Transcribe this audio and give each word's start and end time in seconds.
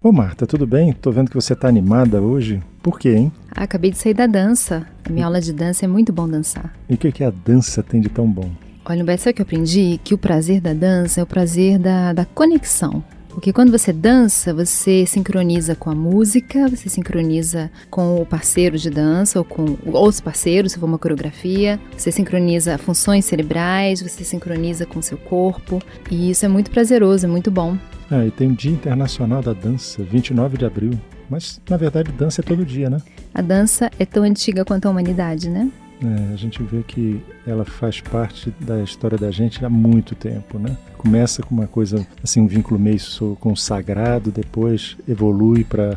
Ô 0.00 0.12
Marta, 0.12 0.46
tudo 0.46 0.64
bem? 0.64 0.92
Tô 0.92 1.10
vendo 1.10 1.28
que 1.28 1.34
você 1.34 1.56
tá 1.56 1.66
animada 1.66 2.22
hoje. 2.22 2.62
Por 2.80 3.00
quê, 3.00 3.16
hein? 3.16 3.32
Ah, 3.50 3.64
acabei 3.64 3.90
de 3.90 3.98
sair 3.98 4.14
da 4.14 4.28
dança. 4.28 4.86
A 5.04 5.10
minha 5.10 5.26
aula 5.26 5.40
de 5.40 5.52
dança 5.52 5.86
é 5.86 5.88
muito 5.88 6.12
bom 6.12 6.28
dançar. 6.28 6.72
E 6.88 6.94
o 6.94 6.96
que, 6.96 7.10
que 7.10 7.24
a 7.24 7.30
dança 7.30 7.82
tem 7.82 8.00
de 8.00 8.08
tão 8.08 8.30
bom? 8.30 8.48
Olha, 8.84 9.02
Beto, 9.02 9.22
sabe 9.22 9.32
o 9.32 9.34
que 9.34 9.42
eu 9.42 9.44
aprendi? 9.44 10.00
Que 10.04 10.14
o 10.14 10.18
prazer 10.18 10.60
da 10.60 10.72
dança 10.72 11.20
é 11.20 11.22
o 11.24 11.26
prazer 11.26 11.80
da, 11.80 12.12
da 12.12 12.24
conexão. 12.24 13.02
Porque 13.38 13.52
quando 13.52 13.70
você 13.70 13.92
dança, 13.92 14.52
você 14.52 15.06
sincroniza 15.06 15.76
com 15.76 15.88
a 15.88 15.94
música, 15.94 16.66
você 16.66 16.88
sincroniza 16.88 17.70
com 17.88 18.20
o 18.20 18.26
parceiro 18.26 18.76
de 18.76 18.90
dança 18.90 19.38
ou 19.38 19.44
com 19.44 19.78
outros 19.84 20.20
parceiros, 20.20 20.72
se 20.72 20.78
for 20.80 20.86
uma 20.86 20.98
coreografia, 20.98 21.78
você 21.96 22.10
sincroniza 22.10 22.76
funções 22.78 23.26
cerebrais, 23.26 24.02
você 24.02 24.24
sincroniza 24.24 24.84
com 24.84 24.98
o 24.98 25.02
seu 25.04 25.16
corpo, 25.16 25.80
e 26.10 26.32
isso 26.32 26.44
é 26.46 26.48
muito 26.48 26.68
prazeroso, 26.72 27.26
é 27.26 27.28
muito 27.28 27.48
bom. 27.48 27.78
Ah, 28.10 28.26
e 28.26 28.32
tem 28.32 28.50
o 28.50 28.56
Dia 28.56 28.72
Internacional 28.72 29.40
da 29.40 29.52
Dança, 29.52 30.02
29 30.02 30.58
de 30.58 30.64
abril. 30.64 30.98
Mas, 31.30 31.60
na 31.70 31.76
verdade, 31.76 32.10
dança 32.10 32.40
é 32.40 32.42
todo 32.42 32.66
dia, 32.66 32.90
né? 32.90 33.00
A 33.32 33.40
dança 33.40 33.88
é 34.00 34.04
tão 34.04 34.24
antiga 34.24 34.64
quanto 34.64 34.86
a 34.86 34.90
humanidade, 34.90 35.48
né? 35.48 35.70
É, 36.02 36.32
a 36.32 36.36
gente 36.36 36.62
vê 36.62 36.82
que 36.82 37.20
ela 37.46 37.64
faz 37.64 38.00
parte 38.00 38.52
da 38.60 38.80
história 38.82 39.18
da 39.18 39.30
gente 39.30 39.64
há 39.64 39.68
muito 39.68 40.14
tempo, 40.14 40.58
né? 40.58 40.76
Começa 40.96 41.42
com 41.42 41.54
uma 41.54 41.66
coisa, 41.66 42.06
assim, 42.22 42.40
um 42.40 42.46
vínculo 42.46 42.78
meio 42.78 42.98
com 43.40 43.52
o 43.52 43.56
sagrado, 43.56 44.30
depois 44.30 44.96
evolui 45.08 45.64
para 45.64 45.96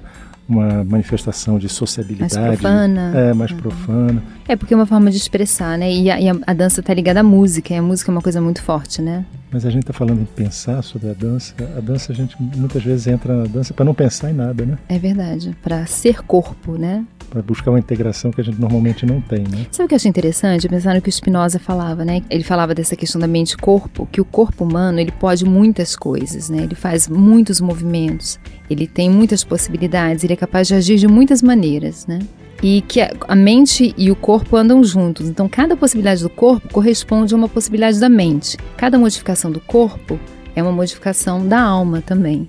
uma 0.52 0.84
manifestação 0.84 1.58
de 1.58 1.70
sociabilidade. 1.70 2.38
Mais 2.38 2.60
profana. 2.60 3.14
É, 3.16 3.34
mais 3.34 3.52
uhum. 3.52 3.58
profana. 3.58 4.24
É 4.48 4.56
porque 4.56 4.74
é 4.74 4.78
uma 4.78 4.86
forma 4.86 5.10
de 5.10 5.18
expressar, 5.18 5.78
né? 5.78 5.92
E 5.92 6.12
a, 6.12 6.20
e 6.20 6.28
a 6.30 6.54
dança 6.54 6.82
está 6.82 6.94
ligada 6.94 7.22
à 7.22 7.24
música, 7.24 7.74
e 7.74 7.78
a 7.78 7.82
música 7.82 8.12
é 8.12 8.14
uma 8.14 8.22
coisa 8.22 8.42
muito 8.42 8.62
forte, 8.62 9.02
né? 9.02 9.26
Mas 9.50 9.66
a 9.66 9.70
gente 9.70 9.84
está 9.84 9.94
falando 9.94 10.22
em 10.22 10.26
pensar 10.26 10.82
sobre 10.82 11.10
a 11.10 11.14
dança. 11.14 11.54
A 11.78 11.80
dança, 11.80 12.12
a 12.12 12.16
gente 12.16 12.36
muitas 12.40 12.84
vezes 12.84 13.08
entra 13.08 13.36
na 13.36 13.44
dança 13.44 13.74
para 13.74 13.86
não 13.86 13.94
pensar 13.94 14.30
em 14.30 14.34
nada, 14.34 14.66
né? 14.66 14.78
É 14.90 15.00
verdade, 15.00 15.56
para 15.64 15.86
ser 15.86 16.22
corpo, 16.24 16.74
né? 16.74 17.06
Para 17.32 17.42
buscar 17.42 17.72
uma 17.72 17.80
integração 17.80 18.30
que 18.30 18.42
a 18.42 18.44
gente 18.44 18.60
normalmente 18.60 19.06
não 19.06 19.22
tem, 19.22 19.40
né? 19.40 19.66
Sabe 19.72 19.86
o 19.86 19.88
que 19.88 19.94
eu 19.94 19.96
acho 19.96 20.08
interessante? 20.08 20.68
Pensar 20.68 20.94
no 20.94 21.02
que 21.02 21.08
o 21.08 21.12
Spinoza 21.12 21.58
falava, 21.60 22.04
né? 22.04 22.22
Ele 22.30 22.44
falava 22.44 22.76
dessa 22.76 22.94
questão 22.94 23.22
da 23.22 23.26
mente-corpo, 23.26 24.06
que 24.12 24.20
o 24.20 24.26
corpo 24.26 24.66
humano, 24.66 25.00
ele 25.00 25.14
pode 25.14 25.46
muitas 25.46 25.96
coisas, 25.96 26.50
né? 26.50 26.64
Ele 26.64 26.76
faz 26.76 27.08
muitos 27.08 27.62
movimentos, 27.62 28.38
ele 28.70 28.86
tem 28.86 29.10
muitas 29.10 29.46
possibilidades, 29.46 30.26
ele 30.26 30.34
é 30.34 30.36
capaz 30.36 30.68
de 30.68 30.76
agir 30.76 30.98
de 30.98 31.08
muitas 31.08 31.42
maneiras, 31.42 32.06
né? 32.06 32.20
E 32.62 32.82
que 32.82 33.00
a 33.02 33.36
mente 33.36 33.96
e 33.98 34.12
o 34.12 34.16
corpo 34.16 34.58
andam 34.58 34.84
juntos. 34.84 35.30
Então, 35.30 35.48
cada 35.48 35.76
possibilidade 35.78 36.22
do 36.22 36.30
corpo 36.30 36.68
corresponde 36.72 37.34
a 37.34 37.38
uma 37.38 37.48
possibilidade 37.48 37.98
da 37.98 38.10
mente. 38.10 38.58
Cada 38.76 39.00
modificação 39.00 39.50
do 39.50 39.62
corpo 39.62 40.20
é 40.54 40.62
uma 40.62 40.72
modificação 40.72 41.48
da 41.48 41.62
alma 41.62 42.02
também. 42.02 42.48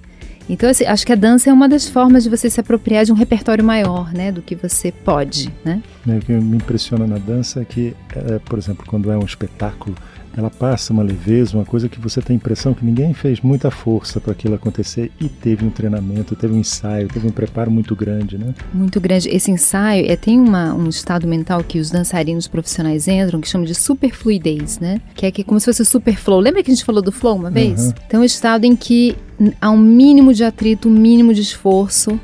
Então, 0.49 0.69
assim, 0.69 0.85
acho 0.85 1.07
que 1.07 1.13
a 1.13 1.17
dança 1.17 1.51
é 1.51 1.53
uma 1.53 1.69
das 1.69 1.89
formas 1.89 2.25
de 2.25 2.31
você 2.31 2.51
se 2.51 2.61
apropriar 2.61 3.05
de 3.05 3.13
um 3.13 3.15
repertório 3.15 3.65
maior, 3.65 4.13
né, 4.13 4.33
do 4.33 4.43
que 4.43 4.55
você 4.55 4.93
pode, 4.93 5.53
né? 5.65 5.83
É, 6.09 6.17
o 6.17 6.21
que 6.21 6.33
me 6.33 6.57
impressiona 6.57 7.07
na 7.07 7.19
dança 7.19 7.61
é 7.61 7.65
que, 7.65 7.95
é, 8.15 8.39
por 8.39 8.59
exemplo, 8.59 8.85
quando 8.87 9.11
é 9.11 9.17
um 9.17 9.25
espetáculo, 9.25 9.95
ela 10.37 10.51
passa 10.51 10.93
uma 10.93 11.03
leveza, 11.03 11.57
uma 11.57 11.65
coisa 11.65 11.89
que 11.89 12.01
você 12.01 12.21
tem 12.21 12.35
a 12.35 12.37
impressão 12.37 12.73
que 12.73 12.85
ninguém 12.85 13.13
fez 13.13 13.41
muita 13.41 13.71
força 13.71 14.21
para 14.21 14.33
aquilo 14.33 14.55
acontecer 14.55 15.11
e 15.21 15.29
teve 15.29 15.65
um 15.65 15.71
treinamento, 15.71 16.35
teve 16.35 16.55
um 16.55 16.59
ensaio, 16.59 17.09
teve 17.09 17.27
um 17.27 17.31
preparo 17.31 17.71
muito 17.71 17.95
grande, 17.95 18.39
né? 18.39 18.55
Muito 18.73 19.01
grande. 19.01 19.29
Esse 19.29 19.51
ensaio 19.51 20.11
é, 20.11 20.17
tem 20.17 20.41
uma, 20.41 20.75
um 20.75 20.89
estado 20.89 21.27
mental 21.27 21.63
que 21.63 21.79
os 21.79 21.91
dançarinos 21.91 22.49
profissionais 22.49 23.09
entram 23.09 23.41
que 23.41 23.49
chama 23.49 23.67
de 23.67 23.75
superfluidez, 23.75 24.79
né? 24.79 25.01
Que 25.15 25.27
é 25.27 25.31
que, 25.31 25.45
como 25.45 25.61
se 25.61 25.67
fosse 25.67 25.85
super 25.85 26.17
flow. 26.17 26.41
Lembra 26.41 26.63
que 26.63 26.71
a 26.71 26.75
gente 26.75 26.85
falou 26.85 27.03
do 27.03 27.13
flow 27.13 27.37
uma 27.37 27.51
vez? 27.51 27.87
Uhum. 27.87 27.95
Então, 28.07 28.21
é 28.21 28.23
um 28.23 28.27
estado 28.27 28.65
em 28.65 28.75
que 28.75 29.17
há 29.61 29.71
um 29.71 29.79
mínimo 29.79 30.33
de 30.33 30.45
atrito, 30.45 30.89
um 30.89 30.93
mínimo 30.93 31.35
de 31.35 31.43
esforço, 31.43 32.19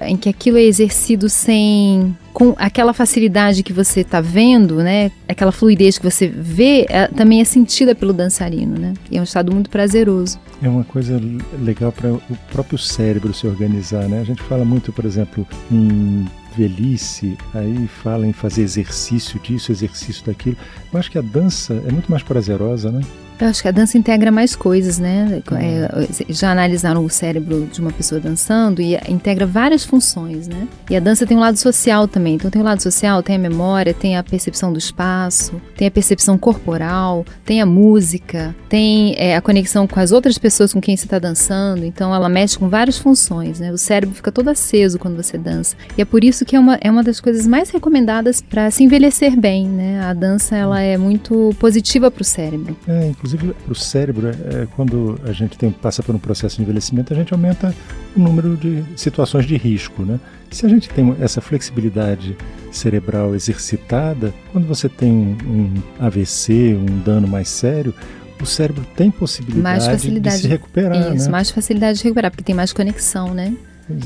em 0.00 0.16
que 0.16 0.28
aquilo 0.28 0.58
é 0.58 0.62
exercido 0.62 1.28
sem 1.28 2.16
com 2.32 2.54
aquela 2.58 2.92
facilidade 2.92 3.62
que 3.62 3.72
você 3.72 4.00
está 4.00 4.20
vendo, 4.20 4.76
né? 4.76 5.10
Aquela 5.28 5.52
fluidez 5.52 5.98
que 5.98 6.10
você 6.10 6.26
vê, 6.26 6.86
é, 6.88 7.06
também 7.08 7.40
é 7.40 7.44
sentida 7.44 7.94
pelo 7.94 8.12
dançarino, 8.12 8.78
né? 8.78 8.94
E 9.10 9.16
é 9.16 9.20
um 9.20 9.24
estado 9.24 9.52
muito 9.52 9.68
prazeroso. 9.70 10.38
É 10.62 10.68
uma 10.68 10.84
coisa 10.84 11.20
legal 11.60 11.92
para 11.92 12.12
o 12.12 12.22
próprio 12.50 12.78
cérebro 12.78 13.34
se 13.34 13.46
organizar, 13.46 14.08
né? 14.08 14.20
A 14.20 14.24
gente 14.24 14.42
fala 14.42 14.64
muito, 14.64 14.92
por 14.92 15.04
exemplo, 15.04 15.46
em 15.70 16.26
velhice, 16.56 17.36
aí 17.54 17.88
fala 18.02 18.26
em 18.26 18.32
fazer 18.32 18.62
exercício 18.62 19.40
disso, 19.40 19.72
exercício 19.72 20.24
daquilo. 20.26 20.56
Eu 20.92 20.98
acho 20.98 21.10
que 21.10 21.18
a 21.18 21.22
dança 21.22 21.74
é 21.86 21.92
muito 21.92 22.10
mais 22.10 22.22
prazerosa, 22.22 22.90
né? 22.90 23.00
Eu 23.42 23.48
acho 23.48 23.60
que 23.60 23.66
a 23.66 23.72
dança 23.72 23.98
integra 23.98 24.30
mais 24.30 24.54
coisas, 24.54 25.00
né? 25.00 25.42
É, 25.60 26.06
já 26.32 26.52
analisaram 26.52 27.04
o 27.04 27.10
cérebro 27.10 27.66
de 27.72 27.80
uma 27.80 27.90
pessoa 27.90 28.20
dançando 28.20 28.80
e 28.80 28.94
integra 29.08 29.44
várias 29.44 29.84
funções, 29.84 30.46
né? 30.46 30.68
E 30.88 30.94
a 30.94 31.00
dança 31.00 31.26
tem 31.26 31.36
um 31.36 31.40
lado 31.40 31.56
social 31.56 32.06
também. 32.06 32.36
Então 32.36 32.48
tem 32.52 32.62
o 32.62 32.64
lado 32.64 32.80
social, 32.80 33.20
tem 33.20 33.34
a 33.34 33.38
memória, 33.40 33.92
tem 33.92 34.16
a 34.16 34.22
percepção 34.22 34.72
do 34.72 34.78
espaço, 34.78 35.60
tem 35.76 35.88
a 35.88 35.90
percepção 35.90 36.38
corporal, 36.38 37.26
tem 37.44 37.60
a 37.60 37.66
música, 37.66 38.54
tem 38.68 39.16
é, 39.18 39.34
a 39.34 39.40
conexão 39.40 39.88
com 39.88 39.98
as 39.98 40.12
outras 40.12 40.38
pessoas 40.38 40.72
com 40.72 40.80
quem 40.80 40.96
você 40.96 41.06
está 41.06 41.18
dançando. 41.18 41.84
Então 41.84 42.14
ela 42.14 42.28
mexe 42.28 42.56
com 42.56 42.68
várias 42.68 42.96
funções, 42.96 43.58
né? 43.58 43.72
O 43.72 43.78
cérebro 43.78 44.14
fica 44.14 44.30
todo 44.30 44.50
aceso 44.50 45.00
quando 45.00 45.16
você 45.16 45.36
dança. 45.36 45.74
E 45.98 46.02
é 46.02 46.04
por 46.04 46.22
isso 46.22 46.41
que 46.44 46.56
é 46.56 46.60
uma, 46.60 46.78
é 46.80 46.90
uma 46.90 47.02
das 47.02 47.20
coisas 47.20 47.46
mais 47.46 47.70
recomendadas 47.70 48.40
para 48.40 48.70
se 48.70 48.82
envelhecer 48.82 49.38
bem, 49.38 49.68
né? 49.68 50.00
A 50.02 50.12
dança 50.12 50.56
ela 50.56 50.80
é 50.80 50.96
muito 50.96 51.54
positiva 51.58 52.10
para 52.10 52.22
o 52.22 52.24
cérebro. 52.24 52.76
É, 52.86 53.08
inclusive 53.08 53.52
para 53.52 53.72
o 53.72 53.74
cérebro, 53.74 54.28
é, 54.28 54.66
quando 54.76 55.18
a 55.24 55.32
gente 55.32 55.56
tem, 55.56 55.70
passa 55.70 56.02
por 56.02 56.14
um 56.14 56.18
processo 56.18 56.56
de 56.56 56.62
envelhecimento, 56.62 57.12
a 57.12 57.16
gente 57.16 57.32
aumenta 57.32 57.74
o 58.16 58.20
número 58.20 58.56
de 58.56 58.84
situações 58.96 59.46
de 59.46 59.56
risco. 59.56 60.02
Né? 60.02 60.18
Se 60.50 60.66
a 60.66 60.68
gente 60.68 60.88
tem 60.88 61.16
essa 61.20 61.40
flexibilidade 61.40 62.36
cerebral 62.70 63.34
exercitada, 63.34 64.32
quando 64.52 64.66
você 64.66 64.88
tem 64.88 65.10
um, 65.10 65.36
um 65.46 65.82
AVC, 65.98 66.74
um 66.74 67.00
dano 67.00 67.28
mais 67.28 67.48
sério, 67.48 67.94
o 68.40 68.46
cérebro 68.46 68.84
tem 68.96 69.10
possibilidade 69.10 69.84
de 69.84 70.40
se 70.42 70.48
recuperar. 70.48 71.14
Isso, 71.14 71.26
né? 71.26 71.30
mais 71.30 71.50
facilidade 71.50 71.98
de 71.98 72.04
recuperar, 72.04 72.30
porque 72.30 72.42
tem 72.42 72.54
mais 72.54 72.72
conexão, 72.72 73.32
né? 73.32 73.54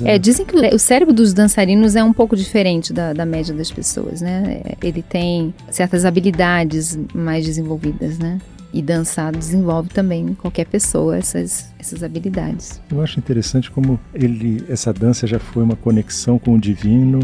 É. 0.05 0.15
é. 0.15 0.19
dizem 0.19 0.45
que 0.45 0.57
o 0.57 0.79
cérebro 0.79 1.13
dos 1.13 1.33
dançarinos 1.33 1.97
é 1.97 2.03
um 2.03 2.13
pouco 2.13 2.37
diferente 2.37 2.93
da, 2.93 3.13
da 3.13 3.27
média 3.27 3.55
das 3.55 3.71
pessoas, 3.71 4.21
né? 4.21 4.63
Ele 4.83 5.03
tem 5.03 5.55
certas 5.71 6.05
habilidades 6.05 6.99
mais 7.15 7.45
desenvolvidas, 7.45 8.19
né? 8.19 8.41
E 8.73 8.83
dançar 8.83 9.33
desenvolve 9.33 9.89
também 9.89 10.35
qualquer 10.35 10.67
pessoa 10.67 11.17
essas, 11.17 11.71
essas 11.79 12.03
habilidades. 12.03 12.81
Eu 12.91 13.01
acho 13.01 13.19
interessante 13.19 13.71
como 13.71 13.99
ele, 14.13 14.63
essa 14.69 14.93
dança 14.93 15.27
já 15.27 15.39
foi 15.39 15.63
uma 15.63 15.77
conexão 15.77 16.39
com 16.39 16.55
o 16.55 16.61
divino 16.61 17.21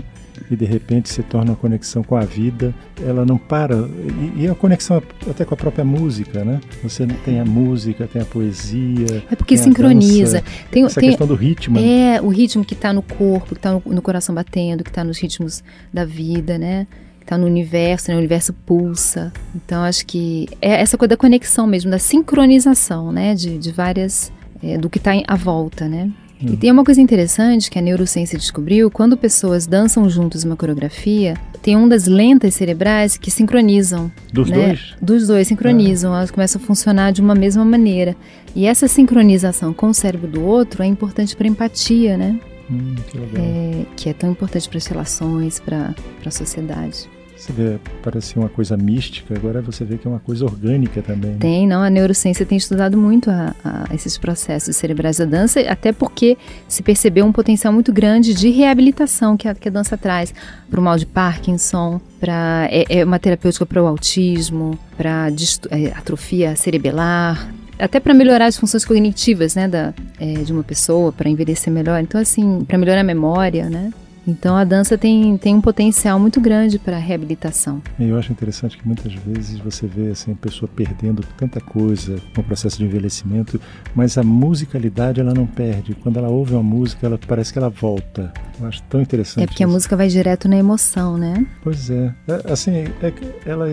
e 0.50 0.56
de 0.56 0.64
repente 0.64 1.08
se 1.08 1.22
torna 1.22 1.52
uma 1.52 1.56
conexão 1.56 2.02
com 2.02 2.16
a 2.16 2.24
vida. 2.24 2.74
Ela 3.04 3.24
não 3.24 3.38
para 3.38 3.76
e, 3.76 4.42
e 4.42 4.48
a 4.48 4.54
conexão 4.54 5.02
até 5.28 5.44
com 5.44 5.54
a 5.54 5.56
própria 5.56 5.84
música, 5.84 6.44
né? 6.44 6.60
Você 6.82 7.06
tem 7.24 7.40
a 7.40 7.44
música, 7.44 8.06
tem 8.06 8.22
a 8.22 8.24
poesia. 8.24 9.22
É 9.30 9.36
porque 9.36 9.56
sincroniza. 9.56 10.40
Dança, 10.40 10.68
tem 10.70 10.84
essa 10.84 11.00
tem, 11.00 11.10
questão 11.10 11.26
do 11.26 11.34
ritmo. 11.34 11.78
É 11.78 12.20
o 12.20 12.28
ritmo 12.28 12.64
que 12.64 12.74
está 12.74 12.92
no 12.92 13.02
corpo, 13.02 13.48
que 13.48 13.54
está 13.54 13.72
no, 13.72 13.82
no 13.86 14.02
coração 14.02 14.34
batendo, 14.34 14.84
que 14.84 14.90
está 14.90 15.04
nos 15.04 15.18
ritmos 15.18 15.62
da 15.92 16.04
vida, 16.04 16.58
né? 16.58 16.86
está 17.20 17.38
no 17.38 17.46
universo, 17.46 18.10
né? 18.10 18.16
o 18.16 18.18
universo 18.18 18.52
pulsa. 18.52 19.32
Então 19.54 19.82
acho 19.82 20.04
que 20.06 20.48
é 20.60 20.80
essa 20.80 20.98
coisa 20.98 21.10
da 21.10 21.16
conexão 21.16 21.66
mesmo, 21.66 21.90
da 21.90 21.98
sincronização, 21.98 23.12
né, 23.12 23.34
de, 23.34 23.58
de 23.58 23.70
várias 23.70 24.32
é, 24.62 24.76
do 24.76 24.88
que 24.90 24.98
está 24.98 25.12
à 25.26 25.36
volta, 25.36 25.88
né? 25.88 26.10
Hum. 26.42 26.52
E 26.52 26.56
tem 26.56 26.70
uma 26.70 26.84
coisa 26.84 27.00
interessante 27.00 27.70
que 27.70 27.78
a 27.78 27.82
neurociência 27.82 28.38
descobriu, 28.38 28.90
quando 28.90 29.16
pessoas 29.16 29.66
dançam 29.66 30.08
juntos 30.08 30.44
uma 30.44 30.56
coreografia, 30.56 31.36
tem 31.62 31.76
ondas 31.76 32.06
lentas 32.06 32.54
cerebrais 32.54 33.16
que 33.16 33.30
sincronizam. 33.30 34.10
Dos 34.32 34.50
né? 34.50 34.66
dois? 34.66 34.94
Dos 35.00 35.26
dois, 35.26 35.46
sincronizam, 35.46 36.12
ah. 36.12 36.18
elas 36.18 36.30
começam 36.30 36.60
a 36.60 36.64
funcionar 36.64 37.12
de 37.12 37.20
uma 37.20 37.34
mesma 37.34 37.64
maneira. 37.64 38.16
E 38.54 38.66
essa 38.66 38.88
sincronização 38.88 39.72
com 39.72 39.88
o 39.88 39.94
cérebro 39.94 40.28
do 40.28 40.42
outro 40.42 40.82
é 40.82 40.86
importante 40.86 41.36
para 41.36 41.46
empatia, 41.46 42.16
né? 42.16 42.38
Hum, 42.70 42.94
que, 43.06 43.18
é, 43.36 43.86
que 43.96 44.08
é 44.08 44.12
tão 44.12 44.30
importante 44.30 44.68
para 44.68 44.78
as 44.78 44.86
relações, 44.86 45.60
para 45.60 45.94
a 46.24 46.30
sociedade. 46.30 47.08
Você 47.42 47.52
vê, 47.52 47.76
parece 48.04 48.36
uma 48.36 48.48
coisa 48.48 48.76
mística, 48.76 49.34
agora 49.34 49.60
você 49.60 49.84
vê 49.84 49.98
que 49.98 50.06
é 50.06 50.10
uma 50.10 50.20
coisa 50.20 50.44
orgânica 50.44 51.02
também. 51.02 51.32
Né? 51.32 51.38
Tem, 51.40 51.66
não, 51.66 51.82
a 51.82 51.90
neurociência 51.90 52.46
tem 52.46 52.56
estudado 52.56 52.96
muito 52.96 53.28
a, 53.32 53.52
a 53.64 53.92
esses 53.92 54.16
processos 54.16 54.76
cerebrais 54.76 55.16
da 55.16 55.24
dança, 55.24 55.58
até 55.62 55.90
porque 55.90 56.38
se 56.68 56.84
percebeu 56.84 57.26
um 57.26 57.32
potencial 57.32 57.72
muito 57.72 57.92
grande 57.92 58.32
de 58.32 58.48
reabilitação 58.48 59.36
que 59.36 59.48
a, 59.48 59.56
que 59.56 59.68
a 59.68 59.72
dança 59.72 59.98
traz 59.98 60.32
para 60.70 60.78
o 60.78 60.82
mal 60.84 60.96
de 60.96 61.04
Parkinson, 61.04 62.00
para 62.20 62.68
é, 62.70 63.00
é 63.00 63.04
uma 63.04 63.18
terapêutica 63.18 63.66
para 63.66 63.82
o 63.82 63.88
autismo, 63.88 64.78
para 64.96 65.26
é, 65.72 65.86
atrofia 65.96 66.54
cerebelar, 66.54 67.52
até 67.76 67.98
para 67.98 68.14
melhorar 68.14 68.46
as 68.46 68.56
funções 68.56 68.84
cognitivas, 68.84 69.56
né, 69.56 69.66
da, 69.66 69.92
é, 70.20 70.34
de 70.34 70.52
uma 70.52 70.62
pessoa, 70.62 71.10
para 71.10 71.28
envelhecer 71.28 71.72
melhor. 71.72 72.00
Então, 72.00 72.20
assim, 72.20 72.64
para 72.64 72.78
melhorar 72.78 73.00
a 73.00 73.04
memória, 73.04 73.68
né? 73.68 73.90
Então 74.26 74.56
a 74.56 74.64
dança 74.64 74.96
tem, 74.96 75.36
tem 75.36 75.54
um 75.54 75.60
potencial 75.60 76.18
muito 76.18 76.40
grande 76.40 76.78
para 76.78 76.96
a 76.96 77.00
reabilitação. 77.00 77.82
Eu 77.98 78.18
acho 78.18 78.32
interessante 78.32 78.78
que 78.78 78.86
muitas 78.86 79.12
vezes 79.14 79.58
você 79.58 79.86
vê 79.86 80.10
assim, 80.10 80.32
a 80.32 80.36
pessoa 80.36 80.68
perdendo 80.74 81.24
tanta 81.36 81.60
coisa 81.60 82.16
no 82.36 82.42
processo 82.42 82.78
de 82.78 82.84
envelhecimento, 82.84 83.60
mas 83.94 84.16
a 84.16 84.22
musicalidade 84.22 85.20
ela 85.20 85.34
não 85.34 85.46
perde. 85.46 85.94
Quando 85.94 86.18
ela 86.18 86.28
ouve 86.28 86.54
uma 86.54 86.62
música, 86.62 87.06
ela 87.06 87.18
parece 87.18 87.52
que 87.52 87.58
ela 87.58 87.68
volta. 87.68 88.32
Eu 88.60 88.66
acho 88.68 88.82
tão 88.84 89.00
interessante. 89.00 89.42
É 89.42 89.46
porque 89.46 89.64
isso. 89.64 89.70
a 89.70 89.72
música 89.72 89.96
vai 89.96 90.08
direto 90.08 90.48
na 90.48 90.56
emoção, 90.56 91.16
né? 91.18 91.44
Pois 91.62 91.90
é. 91.90 92.14
é 92.28 92.52
assim, 92.52 92.72
é, 93.02 93.12
ela, 93.44 93.66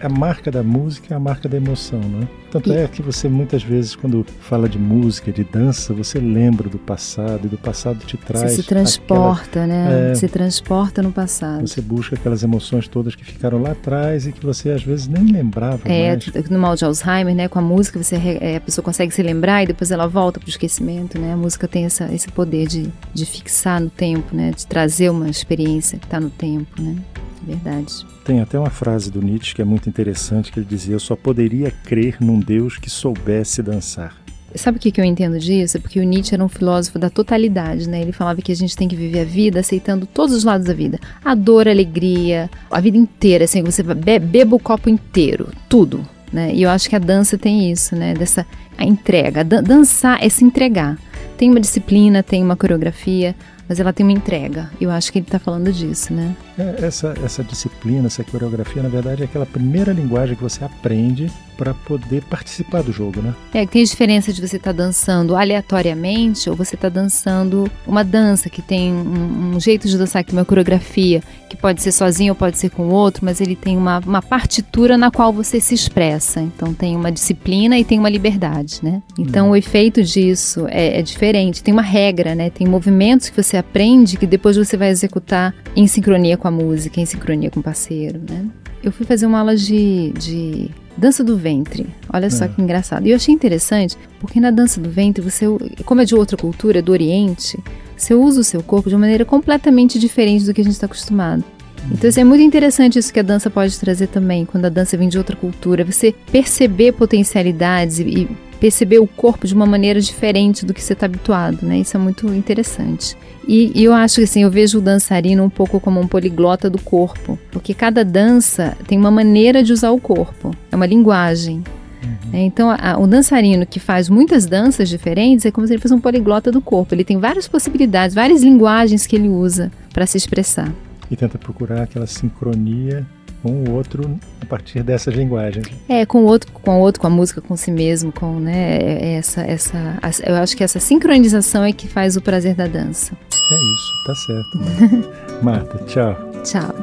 a 0.00 0.08
marca 0.08 0.50
da 0.50 0.62
música 0.62 1.14
é 1.14 1.16
a 1.16 1.20
marca 1.20 1.48
da 1.48 1.56
emoção, 1.56 2.00
né? 2.00 2.26
Tanto 2.50 2.70
e... 2.70 2.76
é 2.76 2.86
que 2.86 3.00
você 3.00 3.28
muitas 3.28 3.62
vezes, 3.62 3.96
quando 3.96 4.26
fala 4.40 4.68
de 4.68 4.78
música, 4.78 5.32
de 5.32 5.42
dança, 5.42 5.94
você 5.94 6.18
lembra 6.18 6.68
do 6.68 6.78
passado 6.78 7.46
e 7.46 7.48
do 7.48 7.56
passado 7.56 8.04
te 8.04 8.16
traz. 8.16 8.50
Você 8.50 8.62
se 8.62 8.68
transporta, 8.68 9.60
aquela, 9.60 9.66
né? 9.66 9.91
É, 9.92 10.14
se 10.14 10.28
transporta 10.28 11.02
no 11.02 11.12
passado. 11.12 11.66
Você 11.66 11.80
busca 11.80 12.16
aquelas 12.16 12.42
emoções 12.42 12.88
todas 12.88 13.14
que 13.14 13.24
ficaram 13.24 13.60
lá 13.60 13.72
atrás 13.72 14.26
e 14.26 14.32
que 14.32 14.44
você 14.44 14.70
às 14.70 14.82
vezes 14.82 15.08
nem 15.08 15.24
lembrava. 15.24 15.80
É, 15.84 16.16
mais. 16.16 16.50
no 16.50 16.58
mal 16.58 16.74
de 16.76 16.84
Alzheimer, 16.84 17.34
né? 17.34 17.48
Com 17.48 17.58
a 17.58 17.62
música, 17.62 18.02
você, 18.02 18.16
é, 18.40 18.56
a 18.56 18.60
pessoa 18.60 18.84
consegue 18.84 19.12
se 19.12 19.22
lembrar 19.22 19.62
e 19.62 19.66
depois 19.66 19.90
ela 19.90 20.06
volta 20.06 20.38
para 20.40 20.46
o 20.46 20.50
esquecimento, 20.50 21.18
né? 21.18 21.32
A 21.32 21.36
música 21.36 21.68
tem 21.68 21.84
essa, 21.84 22.12
esse 22.12 22.28
poder 22.28 22.66
de, 22.66 22.92
de 23.12 23.26
fixar 23.26 23.80
no 23.80 23.90
tempo, 23.90 24.34
né? 24.34 24.50
De 24.50 24.66
trazer 24.66 25.10
uma 25.10 25.28
experiência 25.28 25.98
que 25.98 26.06
está 26.06 26.20
no 26.20 26.30
tempo, 26.30 26.80
né? 26.80 26.96
Verdade. 27.42 28.06
Tem 28.24 28.40
até 28.40 28.58
uma 28.58 28.70
frase 28.70 29.10
do 29.10 29.20
Nietzsche 29.20 29.54
que 29.54 29.60
é 29.62 29.64
muito 29.64 29.88
interessante, 29.88 30.52
que 30.52 30.60
ele 30.60 30.66
dizia: 30.66 30.94
Eu 30.94 31.00
só 31.00 31.16
poderia 31.16 31.70
crer 31.70 32.18
num 32.20 32.38
Deus 32.38 32.78
que 32.78 32.88
soubesse 32.88 33.62
dançar. 33.62 34.21
Sabe 34.54 34.78
o 34.78 34.80
que, 34.80 34.90
que 34.90 35.00
eu 35.00 35.04
entendo 35.04 35.38
disso? 35.38 35.76
É 35.76 35.80
porque 35.80 36.00
o 36.00 36.02
Nietzsche 36.02 36.34
era 36.34 36.44
um 36.44 36.48
filósofo 36.48 36.98
da 36.98 37.10
totalidade, 37.10 37.88
né? 37.88 38.00
Ele 38.00 38.12
falava 38.12 38.40
que 38.40 38.52
a 38.52 38.56
gente 38.56 38.76
tem 38.76 38.88
que 38.88 38.96
viver 38.96 39.20
a 39.20 39.24
vida 39.24 39.60
aceitando 39.60 40.06
todos 40.06 40.34
os 40.34 40.44
lados 40.44 40.66
da 40.66 40.74
vida. 40.74 40.98
A 41.24 41.34
dor, 41.34 41.68
a 41.68 41.70
alegria, 41.70 42.50
a 42.70 42.80
vida 42.80 42.96
inteira, 42.96 43.44
assim, 43.44 43.62
você 43.62 43.82
beba 43.82 44.56
o 44.56 44.60
copo 44.60 44.88
inteiro, 44.88 45.48
tudo, 45.68 46.06
né? 46.32 46.52
E 46.54 46.62
eu 46.62 46.70
acho 46.70 46.88
que 46.88 46.96
a 46.96 46.98
dança 46.98 47.38
tem 47.38 47.70
isso, 47.70 47.94
né? 47.96 48.14
Dessa 48.14 48.46
a 48.76 48.84
entrega. 48.84 49.44
Dan 49.44 49.62
dançar 49.62 50.18
é 50.22 50.28
se 50.28 50.44
entregar. 50.44 50.98
Tem 51.36 51.50
uma 51.50 51.60
disciplina, 51.60 52.22
tem 52.22 52.42
uma 52.42 52.56
coreografia, 52.56 53.34
mas 53.72 53.80
ela 53.80 53.90
tem 53.90 54.04
uma 54.04 54.12
entrega. 54.12 54.70
Eu 54.78 54.90
acho 54.90 55.10
que 55.10 55.18
ele 55.18 55.24
está 55.24 55.38
falando 55.38 55.72
disso, 55.72 56.12
né? 56.12 56.36
É, 56.58 56.84
essa, 56.84 57.14
essa 57.24 57.42
disciplina, 57.42 58.06
essa 58.06 58.22
coreografia, 58.22 58.82
na 58.82 58.90
verdade, 58.90 59.22
é 59.22 59.24
aquela 59.24 59.46
primeira 59.46 59.94
linguagem 59.94 60.36
que 60.36 60.42
você 60.42 60.62
aprende 60.62 61.32
para 61.56 61.74
poder 61.74 62.22
participar 62.24 62.82
do 62.82 62.92
jogo, 62.92 63.22
né? 63.22 63.34
É, 63.54 63.64
tem 63.66 63.84
diferença 63.84 64.32
de 64.32 64.40
você 64.40 64.56
estar 64.56 64.74
tá 64.74 64.84
dançando 64.84 65.36
aleatoriamente 65.36 66.50
ou 66.50 66.56
você 66.56 66.74
estar 66.74 66.90
tá 66.90 67.00
dançando 67.00 67.70
uma 67.86 68.02
dança 68.02 68.50
que 68.50 68.60
tem 68.60 68.92
um, 68.92 69.54
um, 69.54 69.60
jeito 69.60 69.86
de 69.88 69.96
dançar, 69.96 70.24
que 70.24 70.30
tem 70.30 70.38
uma 70.38 70.44
coreografia, 70.44 71.22
que 71.48 71.56
pode 71.56 71.80
ser 71.80 71.92
sozinho 71.92 72.32
ou 72.32 72.36
pode 72.36 72.58
ser 72.58 72.70
com 72.70 72.88
outro, 72.88 73.24
mas 73.24 73.40
ele 73.40 73.54
tem 73.54 73.76
uma, 73.76 74.00
uma 74.00 74.20
partitura 74.20 74.98
na 74.98 75.10
qual 75.10 75.32
você 75.32 75.60
se 75.60 75.74
expressa. 75.74 76.40
Então 76.40 76.74
tem 76.74 76.96
uma 76.96 77.12
disciplina 77.12 77.78
e 77.78 77.84
tem 77.84 77.98
uma 77.98 78.08
liberdade, 78.10 78.80
né? 78.82 79.02
Então 79.18 79.48
hum. 79.48 79.50
o 79.50 79.56
efeito 79.56 80.02
disso 80.02 80.66
é, 80.68 80.98
é 80.98 81.02
diferente. 81.02 81.62
Tem 81.62 81.72
uma 81.72 81.82
regra, 81.82 82.34
né? 82.34 82.50
Tem 82.50 82.66
movimentos 82.66 83.28
que 83.28 83.40
você 83.40 83.56
aprende 83.62 84.16
que 84.16 84.26
depois 84.26 84.56
você 84.56 84.76
vai 84.76 84.90
executar 84.90 85.54
em 85.74 85.86
sincronia 85.86 86.36
com 86.36 86.46
a 86.46 86.50
música, 86.50 87.00
em 87.00 87.06
sincronia 87.06 87.50
com 87.50 87.60
o 87.60 87.62
parceiro, 87.62 88.20
né? 88.28 88.46
Eu 88.82 88.92
fui 88.92 89.06
fazer 89.06 89.26
uma 89.26 89.38
aula 89.38 89.56
de, 89.56 90.12
de 90.12 90.70
Dança 90.96 91.24
do 91.24 91.36
ventre. 91.36 91.86
Olha 92.12 92.30
só 92.30 92.44
é. 92.44 92.48
que 92.48 92.60
engraçado. 92.60 93.06
E 93.06 93.10
eu 93.10 93.16
achei 93.16 93.34
interessante, 93.34 93.96
porque 94.20 94.38
na 94.38 94.50
dança 94.50 94.80
do 94.80 94.90
ventre, 94.90 95.22
você, 95.22 95.46
como 95.84 96.00
é 96.00 96.04
de 96.04 96.14
outra 96.14 96.36
cultura, 96.36 96.82
do 96.82 96.92
Oriente, 96.92 97.58
você 97.96 98.14
usa 98.14 98.40
o 98.40 98.44
seu 98.44 98.62
corpo 98.62 98.88
de 98.88 98.94
uma 98.94 99.00
maneira 99.00 99.24
completamente 99.24 99.98
diferente 99.98 100.44
do 100.44 100.52
que 100.52 100.60
a 100.60 100.64
gente 100.64 100.74
está 100.74 100.86
acostumado. 100.86 101.42
Então, 101.90 102.08
isso 102.08 102.20
é 102.20 102.24
muito 102.24 102.42
interessante 102.42 102.98
isso 102.98 103.12
que 103.12 103.18
a 103.18 103.24
dança 103.24 103.50
pode 103.50 103.78
trazer 103.78 104.06
também, 104.06 104.44
quando 104.44 104.66
a 104.66 104.68
dança 104.68 104.96
vem 104.96 105.08
de 105.08 105.18
outra 105.18 105.34
cultura. 105.34 105.84
Você 105.84 106.14
perceber 106.30 106.92
potencialidades 106.92 107.98
e, 107.98 108.02
e 108.04 108.28
perceber 108.62 109.00
o 109.00 109.08
corpo 109.08 109.44
de 109.44 109.52
uma 109.52 109.66
maneira 109.66 110.00
diferente 110.00 110.64
do 110.64 110.72
que 110.72 110.80
você 110.80 110.92
está 110.92 111.06
habituado, 111.06 111.66
né? 111.66 111.78
Isso 111.78 111.96
é 111.96 112.00
muito 112.00 112.32
interessante. 112.32 113.16
E, 113.48 113.72
e, 113.74 113.82
eu 113.82 113.92
acho 113.92 114.14
que 114.14 114.22
assim, 114.22 114.44
eu 114.44 114.50
vejo 114.52 114.78
o 114.78 114.80
dançarino 114.80 115.42
um 115.42 115.50
pouco 115.50 115.80
como 115.80 115.98
um 115.98 116.06
poliglota 116.06 116.70
do 116.70 116.80
corpo, 116.80 117.36
porque 117.50 117.74
cada 117.74 118.04
dança 118.04 118.76
tem 118.86 118.96
uma 118.96 119.10
maneira 119.10 119.64
de 119.64 119.72
usar 119.72 119.90
o 119.90 119.98
corpo, 119.98 120.54
é 120.70 120.76
uma 120.76 120.86
linguagem. 120.86 121.64
Uhum. 122.04 122.38
Então, 122.38 122.70
a, 122.70 122.96
o 123.00 123.06
dançarino 123.08 123.66
que 123.66 123.80
faz 123.80 124.08
muitas 124.08 124.46
danças 124.46 124.88
diferentes 124.88 125.44
é 125.44 125.50
como 125.50 125.66
se 125.66 125.72
ele 125.72 125.82
fosse 125.82 125.94
um 125.94 126.00
poliglota 126.00 126.52
do 126.52 126.60
corpo. 126.60 126.94
Ele 126.94 127.02
tem 127.02 127.18
várias 127.18 127.48
possibilidades, 127.48 128.14
várias 128.14 128.44
linguagens 128.44 129.08
que 129.08 129.16
ele 129.16 129.28
usa 129.28 129.72
para 129.92 130.06
se 130.06 130.16
expressar. 130.16 130.72
E 131.10 131.16
tenta 131.16 131.36
procurar 131.36 131.82
aquela 131.82 132.06
sincronia 132.06 133.04
com 133.42 133.50
o 133.50 133.72
outro 133.72 134.18
a 134.40 134.46
partir 134.46 134.82
dessas 134.82 135.14
linguagens. 135.14 135.66
É, 135.88 136.06
com 136.06 136.22
o 136.22 136.24
outro, 136.26 136.50
com 136.52 136.78
o 136.78 136.80
outro, 136.80 137.00
com 137.00 137.06
a 137.06 137.10
música, 137.10 137.40
com 137.40 137.56
si 137.56 137.70
mesmo, 137.70 138.12
com, 138.12 138.38
né, 138.38 138.76
é, 138.76 139.04
é 139.04 139.14
essa, 139.14 139.42
essa, 139.42 139.98
eu 140.24 140.36
acho 140.36 140.56
que 140.56 140.62
essa 140.62 140.78
sincronização 140.78 141.64
é 141.64 141.72
que 141.72 141.88
faz 141.88 142.16
o 142.16 142.20
prazer 142.20 142.54
da 142.54 142.66
dança. 142.66 143.16
É 143.50 143.54
isso, 143.54 143.92
tá 144.06 144.14
certo. 144.14 145.44
Marta, 145.44 145.78
tchau. 145.86 146.16
Tchau. 146.44 146.74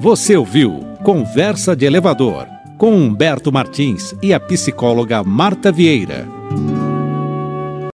Você 0.00 0.34
ouviu 0.36 0.80
Conversa 1.02 1.76
de 1.76 1.84
Elevador 1.84 2.46
com 2.76 2.94
Humberto 2.94 3.52
Martins 3.52 4.14
e 4.22 4.32
a 4.32 4.40
psicóloga 4.40 5.22
Marta 5.22 5.70
Vieira. 5.70 6.39